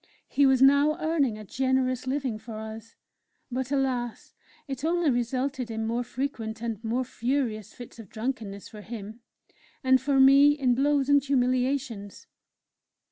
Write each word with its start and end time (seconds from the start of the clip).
He 0.27 0.47
was 0.47 0.63
now 0.63 0.97
earning 0.99 1.37
a 1.37 1.45
generous 1.45 2.07
living 2.07 2.39
for 2.39 2.57
us; 2.57 2.95
but 3.51 3.71
alas! 3.71 4.33
it 4.67 4.83
only 4.83 5.11
resulted 5.11 5.69
in 5.69 5.85
more 5.85 6.03
frequent 6.03 6.59
and 6.59 6.83
more 6.83 7.03
furious 7.05 7.71
fits 7.71 7.99
of 7.99 8.09
drunkenness 8.09 8.67
for 8.67 8.81
him 8.81 9.19
and 9.83 10.01
for 10.01 10.19
me 10.19 10.53
in 10.57 10.73
blows 10.73 11.07
and 11.07 11.23
humiliations. 11.23 12.25